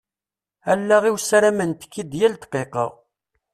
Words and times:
Allaɣ-iw 0.71 1.17
ssarament-k-id 1.19 2.11
yal 2.19 2.33
ddqiqa. 2.37 2.85